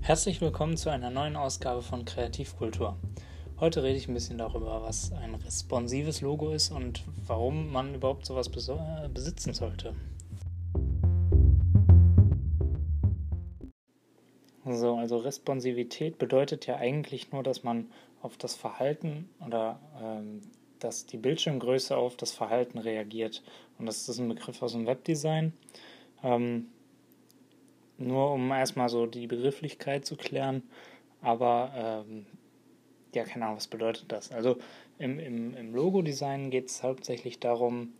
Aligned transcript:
Herzlich 0.00 0.40
willkommen 0.40 0.76
zu 0.76 0.90
einer 0.90 1.10
neuen 1.10 1.36
Ausgabe 1.36 1.82
von 1.82 2.04
Kreativkultur. 2.04 2.96
Heute 3.60 3.82
rede 3.82 3.98
ich 3.98 4.08
ein 4.08 4.14
bisschen 4.14 4.38
darüber, 4.38 4.82
was 4.82 5.12
ein 5.12 5.34
responsives 5.34 6.20
Logo 6.20 6.50
ist 6.50 6.70
und 6.70 7.04
warum 7.26 7.72
man 7.72 7.94
überhaupt 7.94 8.24
sowas 8.24 8.48
besitzen 8.48 9.52
sollte. 9.52 9.94
So, 14.64 14.96
also 14.96 15.16
Responsivität 15.18 16.18
bedeutet 16.18 16.66
ja 16.66 16.76
eigentlich 16.76 17.32
nur, 17.32 17.42
dass 17.42 17.62
man 17.62 17.90
auf 18.22 18.36
das 18.36 18.54
Verhalten 18.54 19.28
oder 19.44 19.80
ähm, 20.00 20.40
dass 20.78 21.06
die 21.06 21.16
Bildschirmgröße 21.16 21.96
auf 21.96 22.16
das 22.16 22.32
Verhalten 22.32 22.78
reagiert. 22.78 23.42
Und 23.78 23.86
das 23.86 24.08
ist 24.08 24.18
ein 24.18 24.28
Begriff 24.28 24.62
aus 24.62 24.72
dem 24.72 24.86
Webdesign. 24.86 25.52
Ähm, 26.22 26.68
nur 27.98 28.32
um 28.32 28.50
erstmal 28.50 28.88
so 28.88 29.06
die 29.06 29.26
Begrifflichkeit 29.26 30.06
zu 30.06 30.16
klären, 30.16 30.62
aber 31.20 32.04
ähm, 32.06 32.26
ja, 33.14 33.24
keine 33.24 33.46
Ahnung, 33.46 33.56
was 33.56 33.68
bedeutet 33.68 34.10
das? 34.12 34.32
Also 34.32 34.58
im, 34.98 35.18
im, 35.18 35.56
im 35.56 35.74
Logo-Design 35.74 36.50
geht 36.50 36.68
es 36.68 36.82
hauptsächlich 36.82 37.40
darum, 37.40 37.92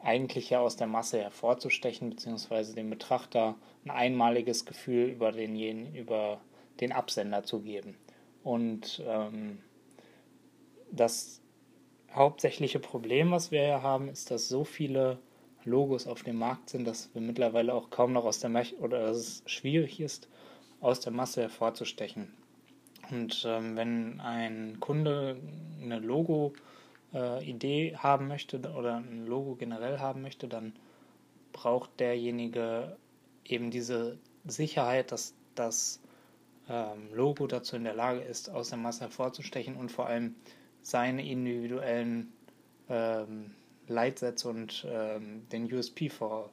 eigentlich 0.00 0.50
ja 0.50 0.60
aus 0.60 0.76
der 0.76 0.86
Masse 0.86 1.20
hervorzustechen, 1.20 2.10
beziehungsweise 2.10 2.74
dem 2.74 2.90
Betrachter 2.90 3.56
ein 3.84 3.90
einmaliges 3.90 4.66
Gefühl 4.66 5.08
über 5.08 5.32
den, 5.32 5.94
über 5.94 6.40
den 6.80 6.92
Absender 6.92 7.42
zu 7.42 7.60
geben. 7.60 7.96
Und 8.42 9.02
ähm, 9.06 9.58
das 10.90 11.40
hauptsächliche 12.12 12.78
Problem, 12.78 13.30
was 13.30 13.50
wir 13.50 13.62
ja 13.62 13.82
haben, 13.82 14.08
ist, 14.08 14.30
dass 14.30 14.48
so 14.48 14.64
viele 14.64 15.18
Logos 15.64 16.06
auf 16.06 16.22
dem 16.22 16.36
Markt 16.36 16.70
sind, 16.70 16.86
dass 16.86 17.10
wir 17.14 17.22
mittlerweile 17.22 17.74
auch 17.74 17.90
kaum 17.90 18.12
noch 18.12 18.24
aus 18.24 18.40
der 18.40 18.50
Masse 18.50 18.76
oder 18.76 19.00
dass 19.06 19.16
es 19.16 19.42
schwierig 19.46 20.00
ist, 20.00 20.28
aus 20.80 21.00
der 21.00 21.12
Masse 21.12 21.42
hervorzustechen. 21.42 22.32
Und 23.10 23.44
ähm, 23.46 23.76
wenn 23.76 24.20
ein 24.20 24.78
Kunde 24.80 25.36
eine 25.82 25.98
Logo-Idee 25.98 27.88
äh, 27.88 27.96
haben 27.96 28.28
möchte 28.28 28.58
oder 28.58 28.96
ein 28.96 29.26
Logo 29.26 29.56
generell 29.56 29.98
haben 29.98 30.22
möchte, 30.22 30.48
dann 30.48 30.74
braucht 31.52 32.00
derjenige 32.00 32.96
eben 33.44 33.70
diese 33.70 34.18
Sicherheit, 34.44 35.12
dass 35.12 35.34
das 35.54 36.00
ähm, 36.68 37.12
Logo 37.14 37.46
dazu 37.46 37.76
in 37.76 37.84
der 37.84 37.94
Lage 37.94 38.20
ist, 38.20 38.50
aus 38.50 38.70
der 38.70 38.78
Masse 38.78 39.00
hervorzustechen 39.02 39.76
und 39.76 39.92
vor 39.92 40.06
allem 40.06 40.34
seine 40.82 41.26
individuellen 41.26 42.32
ähm, 42.88 43.54
Leitsätze 43.88 44.48
und 44.48 44.86
ähm, 44.88 45.46
den 45.50 45.72
USP 45.72 46.08
vor 46.08 46.50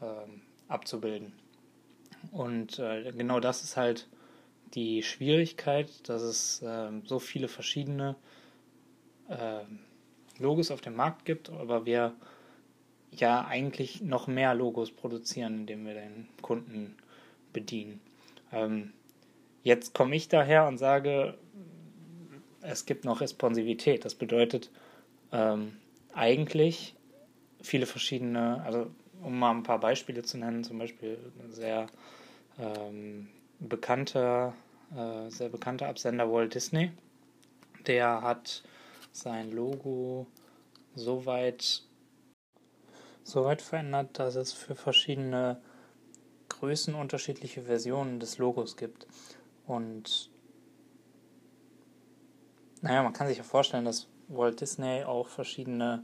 ähm, 0.00 0.42
abzubilden. 0.68 1.32
Und 2.30 2.78
äh, 2.78 3.12
genau 3.12 3.40
das 3.40 3.62
ist 3.62 3.76
halt 3.76 4.08
die 4.74 5.02
Schwierigkeit, 5.02 6.08
dass 6.08 6.22
es 6.22 6.62
ähm, 6.64 7.02
so 7.04 7.18
viele 7.18 7.48
verschiedene 7.48 8.16
äh, 9.28 9.64
Logos 10.38 10.70
auf 10.70 10.80
dem 10.80 10.96
Markt 10.96 11.24
gibt, 11.24 11.50
aber 11.50 11.84
wir 11.84 12.14
ja 13.10 13.44
eigentlich 13.44 14.00
noch 14.00 14.26
mehr 14.26 14.54
Logos 14.54 14.90
produzieren, 14.90 15.60
indem 15.60 15.84
wir 15.84 15.94
den 15.94 16.28
Kunden 16.40 16.96
bedienen. 17.52 18.00
Ähm, 18.50 18.92
jetzt 19.62 19.94
komme 19.94 20.16
ich 20.16 20.28
daher 20.28 20.66
und 20.66 20.78
sage, 20.78 21.36
es 22.62 22.86
gibt 22.86 23.04
noch 23.04 23.20
Responsivität. 23.20 24.04
Das 24.04 24.14
bedeutet, 24.14 24.70
ähm, 25.32 25.76
eigentlich 26.14 26.94
viele 27.60 27.86
verschiedene, 27.86 28.62
also 28.64 28.90
um 29.22 29.38
mal 29.38 29.52
ein 29.52 29.62
paar 29.62 29.78
Beispiele 29.78 30.22
zu 30.22 30.38
nennen, 30.38 30.64
zum 30.64 30.78
Beispiel 30.78 31.18
ein 31.42 31.52
sehr 31.52 31.86
ähm, 32.58 33.28
bekannter, 33.60 34.54
äh, 34.94 35.30
sehr 35.30 35.48
bekannter 35.48 35.88
Absender 35.88 36.30
Walt 36.30 36.54
Disney, 36.54 36.90
der 37.86 38.22
hat 38.22 38.62
sein 39.12 39.50
Logo 39.52 40.26
so 40.94 41.26
weit, 41.26 41.82
so 43.22 43.44
weit 43.44 43.62
verändert, 43.62 44.18
dass 44.18 44.34
es 44.34 44.52
für 44.52 44.74
verschiedene 44.74 45.60
Größen 46.48 46.94
unterschiedliche 46.94 47.62
Versionen 47.62 48.20
des 48.20 48.38
Logos 48.38 48.76
gibt. 48.76 49.06
Und 49.66 50.30
naja, 52.82 53.02
man 53.02 53.12
kann 53.12 53.28
sich 53.28 53.38
ja 53.38 53.44
vorstellen, 53.44 53.84
dass 53.84 54.08
Walt 54.32 54.60
Disney 54.60 55.04
auch 55.04 55.28
verschiedene 55.28 56.02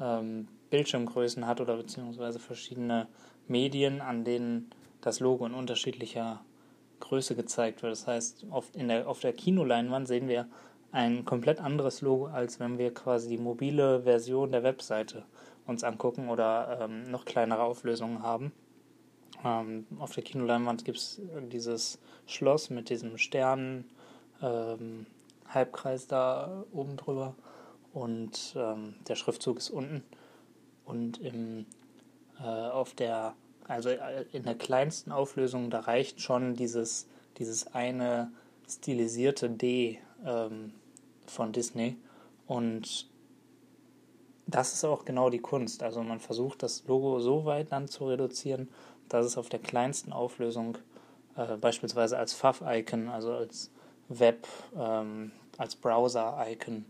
ähm, 0.00 0.48
Bildschirmgrößen 0.70 1.46
hat 1.46 1.60
oder 1.60 1.76
beziehungsweise 1.76 2.38
verschiedene 2.38 3.08
Medien, 3.46 4.00
an 4.00 4.24
denen 4.24 4.70
das 5.00 5.20
Logo 5.20 5.46
in 5.46 5.54
unterschiedlicher 5.54 6.40
Größe 7.00 7.36
gezeigt 7.36 7.82
wird. 7.82 7.92
Das 7.92 8.06
heißt, 8.06 8.46
oft 8.50 8.74
in 8.76 8.88
der, 8.88 9.08
auf 9.08 9.20
der 9.20 9.32
Kinoleinwand 9.32 10.08
sehen 10.08 10.28
wir 10.28 10.48
ein 10.92 11.24
komplett 11.24 11.60
anderes 11.60 12.00
Logo, 12.00 12.26
als 12.26 12.60
wenn 12.60 12.78
wir 12.78 12.94
quasi 12.94 13.28
die 13.28 13.38
mobile 13.38 14.02
Version 14.02 14.52
der 14.52 14.62
Webseite 14.62 15.24
uns 15.66 15.82
angucken 15.84 16.28
oder 16.28 16.78
ähm, 16.82 17.10
noch 17.10 17.24
kleinere 17.24 17.62
Auflösungen 17.62 18.22
haben. 18.22 18.52
Ähm, 19.44 19.86
auf 19.98 20.12
der 20.12 20.22
Kinoleinwand 20.22 20.84
gibt 20.84 20.98
es 20.98 21.20
dieses 21.52 21.98
Schloss 22.26 22.70
mit 22.70 22.90
diesem 22.90 23.18
Stern, 23.18 23.84
ähm, 24.42 25.06
Halbkreis 25.48 26.06
da 26.06 26.64
oben 26.72 26.96
drüber 26.96 27.34
und 27.94 28.54
ähm, 28.56 28.96
der 29.06 29.14
Schriftzug 29.14 29.58
ist 29.58 29.70
unten. 29.70 30.02
Und 30.84 31.18
im, 31.18 31.64
äh, 32.40 32.44
auf 32.44 32.92
der, 32.94 33.34
also 33.66 33.88
äh, 33.88 34.24
in 34.32 34.42
der 34.42 34.56
kleinsten 34.56 35.12
Auflösung, 35.12 35.70
da 35.70 35.80
reicht 35.80 36.20
schon 36.20 36.54
dieses, 36.54 37.06
dieses 37.38 37.72
eine 37.72 38.30
stilisierte 38.68 39.48
D 39.48 40.00
ähm, 40.26 40.72
von 41.26 41.52
Disney. 41.52 41.96
Und 42.46 43.08
das 44.46 44.74
ist 44.74 44.84
auch 44.84 45.04
genau 45.04 45.30
die 45.30 45.38
Kunst. 45.38 45.82
Also 45.82 46.02
man 46.02 46.20
versucht 46.20 46.62
das 46.62 46.84
Logo 46.86 47.20
so 47.20 47.44
weit 47.44 47.72
dann 47.72 47.88
zu 47.88 48.08
reduzieren, 48.08 48.68
dass 49.08 49.24
es 49.24 49.38
auf 49.38 49.48
der 49.48 49.60
kleinsten 49.60 50.12
Auflösung 50.12 50.78
äh, 51.36 51.56
beispielsweise 51.56 52.18
als 52.18 52.32
Fav-Icon, 52.32 53.08
also 53.08 53.32
als 53.32 53.70
Web, 54.08 54.46
ähm, 54.76 55.30
als 55.56 55.76
Browser-Icon 55.76 56.84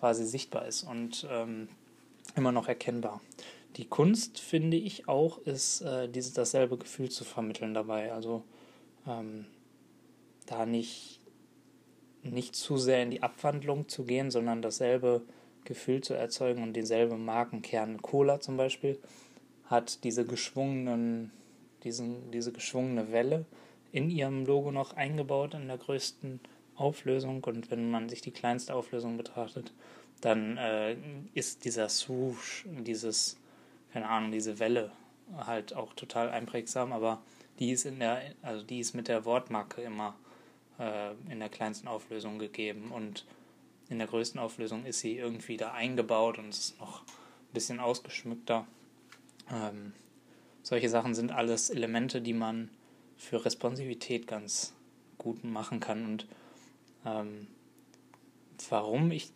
quasi 0.00 0.24
sichtbar 0.24 0.66
ist 0.66 0.82
und 0.82 1.26
ähm, 1.30 1.68
immer 2.34 2.52
noch 2.52 2.68
erkennbar. 2.68 3.20
Die 3.76 3.86
Kunst, 3.86 4.40
finde 4.40 4.76
ich 4.76 5.08
auch, 5.08 5.38
ist, 5.38 5.82
äh, 5.82 6.08
dieses, 6.08 6.32
dasselbe 6.32 6.76
Gefühl 6.76 7.10
zu 7.10 7.24
vermitteln 7.24 7.74
dabei. 7.74 8.12
Also 8.12 8.42
ähm, 9.06 9.46
da 10.46 10.66
nicht, 10.66 11.20
nicht 12.22 12.56
zu 12.56 12.78
sehr 12.78 13.02
in 13.02 13.10
die 13.10 13.22
Abwandlung 13.22 13.88
zu 13.88 14.04
gehen, 14.04 14.30
sondern 14.30 14.62
dasselbe 14.62 15.22
Gefühl 15.64 16.00
zu 16.00 16.14
erzeugen 16.14 16.62
und 16.62 16.72
denselben 16.72 17.24
Markenkern. 17.24 18.02
Cola 18.02 18.40
zum 18.40 18.56
Beispiel 18.56 18.98
hat 19.66 20.02
diese 20.02 20.24
geschwungenen, 20.24 21.30
diesen, 21.84 22.30
diese 22.32 22.52
geschwungene 22.52 23.12
Welle 23.12 23.44
in 23.92 24.10
ihrem 24.10 24.46
Logo 24.46 24.72
noch 24.72 24.94
eingebaut 24.94 25.54
in 25.54 25.68
der 25.68 25.78
größten 25.78 26.40
Auflösung 26.80 27.44
und 27.44 27.70
wenn 27.70 27.90
man 27.90 28.08
sich 28.08 28.22
die 28.22 28.30
kleinste 28.30 28.74
Auflösung 28.74 29.16
betrachtet, 29.16 29.72
dann 30.20 30.56
äh, 30.56 30.96
ist 31.34 31.64
dieser 31.64 31.88
Swoosh, 31.88 32.64
dieses, 32.66 33.36
keine 33.92 34.08
Ahnung, 34.08 34.32
diese 34.32 34.58
Welle 34.58 34.90
halt 35.36 35.74
auch 35.74 35.94
total 35.94 36.30
einprägsam, 36.30 36.92
aber 36.92 37.22
die 37.58 37.70
ist 37.70 37.84
in 37.84 38.00
der, 38.00 38.22
also 38.42 38.64
die 38.64 38.80
ist 38.80 38.94
mit 38.94 39.08
der 39.08 39.24
Wortmarke 39.24 39.82
immer 39.82 40.14
äh, 40.78 41.12
in 41.30 41.40
der 41.40 41.48
kleinsten 41.48 41.88
Auflösung 41.88 42.38
gegeben 42.38 42.90
und 42.90 43.24
in 43.88 43.98
der 43.98 44.06
größten 44.06 44.40
Auflösung 44.40 44.84
ist 44.86 45.00
sie 45.00 45.16
irgendwie 45.16 45.56
da 45.56 45.72
eingebaut 45.72 46.38
und 46.38 46.48
es 46.48 46.58
ist 46.58 46.80
noch 46.80 47.02
ein 47.02 47.52
bisschen 47.52 47.80
ausgeschmückter. 47.80 48.66
Ähm, 49.52 49.92
solche 50.62 50.88
Sachen 50.88 51.14
sind 51.14 51.32
alles 51.32 51.70
Elemente, 51.70 52.20
die 52.20 52.32
man 52.32 52.70
für 53.16 53.44
Responsivität 53.44 54.26
ganz 54.26 54.74
gut 55.18 55.44
machen 55.44 55.80
kann 55.80 56.04
und 56.06 56.26
ähm, 57.04 57.46
warum 58.68 59.10
ich 59.10 59.30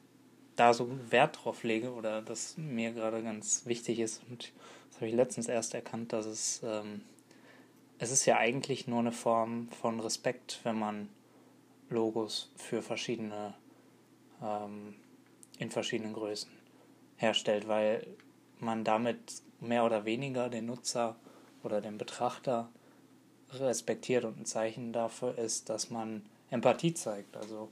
da 0.56 0.72
so 0.72 0.88
Wert 1.10 1.40
drauf 1.42 1.64
lege 1.64 1.92
oder 1.92 2.22
das 2.22 2.56
mir 2.56 2.92
gerade 2.92 3.22
ganz 3.22 3.66
wichtig 3.66 4.00
ist. 4.00 4.22
Und 4.28 4.52
das 4.88 4.96
habe 4.96 5.08
ich 5.08 5.14
letztens 5.14 5.48
erst 5.48 5.74
erkannt, 5.74 6.12
dass 6.12 6.26
es, 6.26 6.62
ähm, 6.64 7.02
es 7.98 8.10
ist 8.10 8.26
ja 8.26 8.36
eigentlich 8.36 8.86
nur 8.86 9.00
eine 9.00 9.12
Form 9.12 9.68
von 9.68 10.00
Respekt, 10.00 10.60
wenn 10.62 10.78
man 10.78 11.08
Logos 11.90 12.50
für 12.56 12.82
verschiedene, 12.82 13.54
ähm, 14.42 14.94
in 15.58 15.70
verschiedenen 15.70 16.12
Größen 16.12 16.50
herstellt, 17.16 17.68
weil 17.68 18.06
man 18.58 18.84
damit 18.84 19.42
mehr 19.60 19.84
oder 19.84 20.04
weniger 20.04 20.48
den 20.48 20.66
Nutzer 20.66 21.16
oder 21.62 21.80
den 21.80 21.98
Betrachter 21.98 22.68
respektiert 23.52 24.24
und 24.24 24.40
ein 24.40 24.46
Zeichen 24.46 24.92
dafür 24.92 25.38
ist, 25.38 25.68
dass 25.68 25.90
man 25.90 26.22
Empathie 26.54 26.94
zeigt. 26.94 27.36
Also 27.36 27.68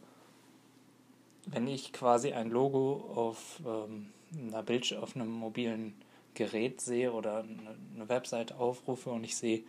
wenn 1.46 1.66
ich 1.66 1.92
quasi 1.92 2.32
ein 2.32 2.50
Logo 2.50 3.12
auf, 3.14 3.60
ähm, 3.64 4.12
einer 4.36 4.62
Bild 4.62 4.92
auf 4.94 5.14
einem 5.14 5.30
mobilen 5.30 5.94
Gerät 6.34 6.80
sehe 6.80 7.12
oder 7.12 7.38
eine 7.38 8.08
Website 8.08 8.52
aufrufe 8.52 9.10
und 9.10 9.24
ich 9.24 9.36
sehe 9.36 9.62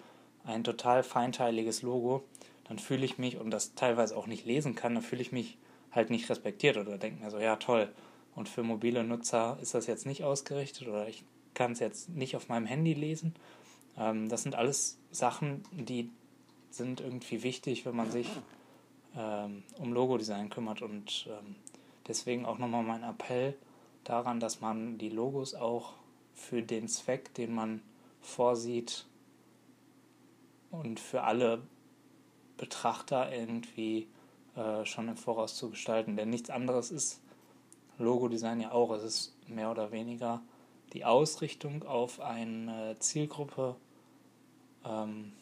ein 0.45 0.63
total 0.63 1.03
feinteiliges 1.03 1.81
Logo, 1.83 2.23
dann 2.67 2.79
fühle 2.79 3.05
ich 3.05 3.17
mich 3.17 3.37
und 3.37 3.51
das 3.51 3.75
teilweise 3.75 4.15
auch 4.17 4.27
nicht 4.27 4.45
lesen 4.45 4.75
kann, 4.75 4.95
dann 4.95 5.03
fühle 5.03 5.21
ich 5.21 5.31
mich 5.31 5.57
halt 5.91 6.09
nicht 6.09 6.29
respektiert 6.29 6.77
oder 6.77 6.97
denke 6.97 7.23
mir 7.23 7.29
so, 7.29 7.37
ja 7.37 7.55
toll. 7.57 7.89
Und 8.35 8.49
für 8.49 8.63
mobile 8.63 9.03
Nutzer 9.03 9.59
ist 9.61 9.75
das 9.75 9.85
jetzt 9.85 10.05
nicht 10.05 10.23
ausgerichtet 10.23 10.87
oder 10.87 11.07
ich 11.07 11.23
kann 11.53 11.73
es 11.73 11.79
jetzt 11.79 12.09
nicht 12.09 12.35
auf 12.35 12.49
meinem 12.49 12.65
Handy 12.65 12.93
lesen. 12.93 13.35
Ähm, 13.97 14.27
das 14.27 14.41
sind 14.41 14.55
alles 14.55 14.97
Sachen, 15.11 15.63
die 15.71 16.09
sind 16.71 17.01
irgendwie 17.01 17.43
wichtig, 17.43 17.85
wenn 17.85 17.95
man 17.95 18.09
sich 18.09 18.27
ähm, 19.15 19.63
um 19.77 19.93
Logodesign 19.93 20.49
kümmert. 20.49 20.81
Und 20.81 21.27
ähm, 21.29 21.55
deswegen 22.07 22.45
auch 22.45 22.57
nochmal 22.57 22.83
mein 22.83 23.03
Appell 23.03 23.55
daran, 24.03 24.39
dass 24.39 24.61
man 24.61 24.97
die 24.97 25.09
Logos 25.09 25.55
auch 25.55 25.93
für 26.33 26.61
den 26.61 26.87
Zweck, 26.87 27.33
den 27.33 27.53
man 27.53 27.81
vorsieht 28.21 29.05
und 30.71 30.99
für 30.99 31.23
alle 31.23 31.61
Betrachter 32.57 33.31
irgendwie 33.31 34.07
äh, 34.55 34.85
schon 34.85 35.07
im 35.07 35.17
Voraus 35.17 35.55
zu 35.55 35.69
gestalten. 35.69 36.15
Denn 36.15 36.29
nichts 36.29 36.49
anderes 36.49 36.91
ist 36.91 37.21
Logodesign 37.97 38.61
ja 38.61 38.71
auch. 38.71 38.91
Es 38.91 39.03
ist 39.03 39.35
mehr 39.47 39.69
oder 39.69 39.91
weniger 39.91 40.41
die 40.93 41.05
Ausrichtung 41.05 41.83
auf 41.83 42.19
eine 42.19 42.95
Zielgruppe 42.99 43.75
ähm, 44.85 45.33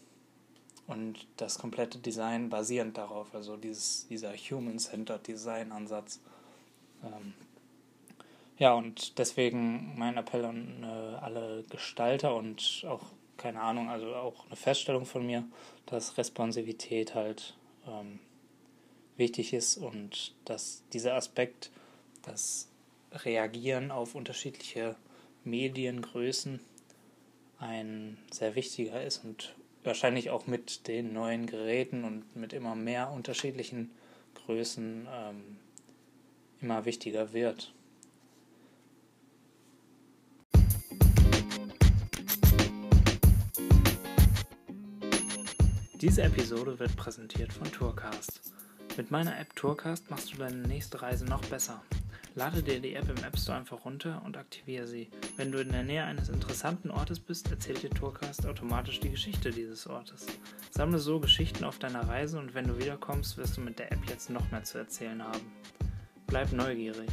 und 0.92 1.26
das 1.38 1.58
komplette 1.58 1.98
Design 1.98 2.50
basierend 2.50 2.98
darauf, 2.98 3.34
also 3.34 3.58
dieses, 3.58 4.08
dieser 4.08 4.34
Human-Centered 4.34 5.26
Design-Ansatz. 5.26 6.20
Ähm, 7.04 7.34
ja, 8.58 8.74
und 8.74 9.18
deswegen 9.18 9.98
mein 9.98 10.18
Appell 10.18 10.46
an 10.46 10.84
äh, 10.84 10.86
alle 10.86 11.64
Gestalter 11.70 12.36
und 12.36 12.86
auch, 12.88 13.06
keine 13.38 13.62
Ahnung, 13.62 13.90
also 13.90 14.14
auch 14.16 14.46
eine 14.46 14.56
Feststellung 14.56 15.06
von 15.06 15.26
mir, 15.26 15.46
dass 15.88 16.18
Responsivität 16.18 17.16
halt 17.16 17.56
ähm, 17.88 18.20
wichtig 19.18 19.54
ist 19.54 19.78
und 19.78 20.36
dass 20.46 20.84
dieser 20.94 21.16
Aspekt, 21.16 21.72
das 22.24 22.68
Reagieren 23.14 23.90
auf 23.90 24.14
unterschiedliche 24.14 24.96
Mediengrößen 25.44 26.60
ein 27.58 28.18
sehr 28.32 28.54
wichtiger 28.56 29.04
ist 29.04 29.24
und 29.26 29.56
wahrscheinlich 29.84 30.30
auch 30.30 30.48
mit 30.48 30.88
den 30.88 31.14
neuen 31.14 31.48
Geräten 31.48 32.04
und 32.04 32.36
mit 32.36 32.54
immer 32.54 32.76
mehr 32.76 33.12
unterschiedlichen 33.12 33.92
Größen 34.36 35.08
ähm, 35.12 35.58
immer 36.62 36.86
wichtiger 36.86 37.34
wird. 37.34 37.74
Diese 46.02 46.24
Episode 46.24 46.80
wird 46.80 46.96
präsentiert 46.96 47.54
von 47.54 47.72
Tourcast. 47.72 48.42
Mit 48.98 49.12
meiner 49.12 49.40
App 49.40 49.56
Tourcast 49.56 50.10
machst 50.10 50.34
du 50.34 50.38
deine 50.38 50.68
nächste 50.68 51.00
Reise 51.02 51.26
noch 51.26 51.46
besser. 51.46 51.84
Lade 52.34 52.64
dir 52.64 52.80
die 52.80 52.96
App 52.96 53.10
im 53.10 53.22
App 53.26 53.38
Store 53.38 53.58
einfach 53.58 53.84
runter 53.84 54.22
und 54.26 54.38
aktiviere 54.38 54.88
sie. 54.88 55.10
Wenn 55.36 55.52
du 55.52 55.60
in 55.60 55.70
der 55.70 55.84
Nähe 55.84 56.06
eines 56.06 56.30
interessanten 56.30 56.90
Ortes 56.90 57.20
bist, 57.20 57.52
erzählt 57.52 57.84
dir 57.84 57.90
Tourcast 57.90 58.46
automatisch 58.48 59.02
die 59.02 59.10
Geschichte 59.10 59.52
dieses 59.52 59.86
Ortes. 59.86 60.26
Sammle 60.70 61.00
so 61.00 61.20
Geschichten 61.20 61.66
auf 61.66 61.78
deiner 61.78 62.08
Reise 62.08 62.40
und 62.40 62.54
wenn 62.54 62.68
du 62.68 62.78
wiederkommst, 62.78 63.36
wirst 63.36 63.58
du 63.58 63.62
mit 63.62 63.80
der 63.80 63.92
App 63.92 64.00
jetzt 64.08 64.30
noch 64.30 64.50
mehr 64.50 64.64
zu 64.64 64.78
erzählen 64.78 65.22
haben. 65.22 65.42
Bleib 66.26 66.54
neugierig. 66.54 67.10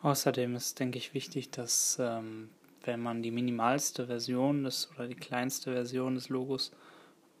Außerdem 0.00 0.56
ist, 0.56 0.80
denke 0.80 0.96
ich, 0.96 1.12
wichtig, 1.12 1.50
dass 1.50 1.98
ähm, 2.00 2.48
wenn 2.84 3.00
man 3.00 3.22
die 3.22 3.32
minimalste 3.32 4.06
Version 4.06 4.64
des 4.64 4.90
oder 4.94 5.08
die 5.08 5.14
kleinste 5.14 5.74
Version 5.74 6.14
des 6.14 6.30
Logos 6.30 6.72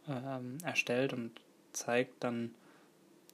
ähm, 0.06 0.58
erstellt 0.62 1.14
und 1.14 1.40
zeigt, 1.72 2.22
dann 2.22 2.50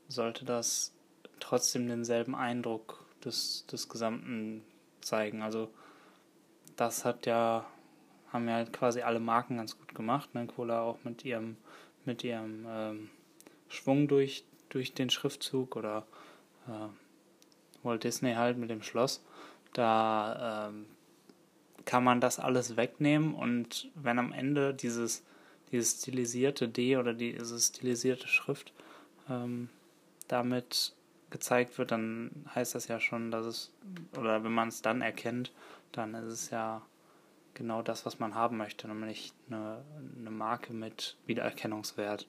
sollte 0.09 0.45
das 0.45 0.93
trotzdem 1.41 1.89
denselben 1.89 2.35
Eindruck 2.35 3.05
des, 3.25 3.67
des 3.67 3.89
Gesamten 3.89 4.63
zeigen. 5.01 5.43
Also 5.43 5.71
das 6.77 7.05
hat 7.05 7.27
ja, 7.27 7.67
haben 8.33 8.49
ja 8.49 8.65
quasi 8.65 9.03
alle 9.03 9.21
Marken 9.21 9.57
ganz 9.57 9.79
gut 9.79 9.95
gemacht. 9.95 10.35
Ne? 10.35 10.47
Cola 10.47 10.83
auch 10.83 10.99
mit 11.05 11.25
ihrem, 11.25 11.57
mit 12.05 12.25
ihrem 12.25 12.67
ähm, 12.69 13.11
Schwung 13.69 14.09
durch, 14.09 14.45
durch 14.69 14.95
den 14.95 15.11
Schriftzug 15.11 15.77
oder 15.77 16.07
äh, 16.67 17.85
Walt 17.85 18.05
Disney 18.05 18.35
halt 18.35 18.59
mit 18.59 18.71
dem 18.71 18.83
Schloss. 18.83 19.23
Da 19.73 20.69
ähm, 20.69 20.87
kann 21.85 22.05
man 22.05 22.21
das 22.21 22.39
alles 22.39 22.77
wegnehmen 22.77 23.35
und 23.35 23.91
wenn 23.95 24.19
am 24.19 24.33
Ende 24.33 24.73
dieses, 24.73 25.25
dieses 25.71 26.01
stilisierte 26.01 26.69
D 26.69 26.97
oder 26.97 27.13
diese 27.13 27.59
stilisierte 27.59 28.29
Schrift 28.29 28.73
ähm, 29.29 29.69
damit 30.29 30.95
gezeigt 31.31 31.79
wird, 31.79 31.91
dann 31.91 32.31
heißt 32.55 32.75
das 32.75 32.89
ja 32.89 33.01
schon, 33.01 33.31
dass 33.31 33.47
es, 33.47 33.73
oder 34.17 34.45
wenn 34.45 34.53
man 34.53 34.69
es 34.69 34.83
dann 34.83 35.03
erkennt, 35.03 35.53
dann 35.93 36.15
ist 36.15 36.27
es 36.27 36.51
ja 36.51 36.83
genau 37.55 37.83
das, 37.83 38.07
was 38.07 38.19
man 38.19 38.35
haben 38.35 38.57
möchte, 38.57 38.87
nämlich 38.89 39.33
eine, 39.49 39.83
eine 40.19 40.31
Marke 40.31 40.73
mit 40.73 41.17
Wiedererkennungswert. 41.27 42.29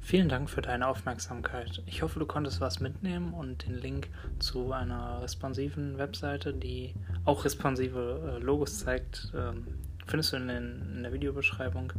Vielen 0.00 0.28
Dank 0.28 0.50
für 0.50 0.60
deine 0.60 0.86
Aufmerksamkeit. 0.86 1.82
Ich 1.86 2.02
hoffe, 2.02 2.18
du 2.18 2.26
konntest 2.26 2.60
was 2.60 2.78
mitnehmen 2.78 3.32
und 3.32 3.66
den 3.66 3.74
Link 3.74 4.08
zu 4.38 4.70
einer 4.70 5.22
responsiven 5.22 5.96
Webseite, 5.96 6.52
die 6.52 6.94
auch 7.24 7.44
responsive 7.44 8.36
äh, 8.36 8.38
Logos 8.38 8.80
zeigt, 8.80 9.32
ähm, 9.34 9.66
findest 10.06 10.32
du 10.32 10.36
in, 10.36 10.48
den, 10.48 10.92
in 10.96 11.02
der 11.02 11.12
Videobeschreibung. 11.12 11.92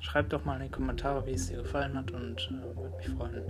Schreib 0.00 0.30
doch 0.30 0.44
mal 0.44 0.56
in 0.56 0.64
die 0.64 0.70
Kommentare, 0.70 1.24
wie 1.26 1.32
es 1.32 1.48
dir 1.48 1.58
gefallen 1.58 1.96
hat 1.96 2.10
und 2.10 2.50
äh, 2.50 2.76
würde 2.76 2.96
mich 2.96 3.08
freuen, 3.08 3.42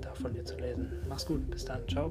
da 0.00 0.14
von 0.14 0.32
dir 0.32 0.44
zu 0.44 0.56
lesen. 0.56 0.90
Mach's 1.08 1.26
gut, 1.26 1.50
bis 1.50 1.64
dann, 1.64 1.86
ciao. 1.88 2.10